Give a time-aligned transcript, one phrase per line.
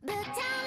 [0.00, 0.61] But time.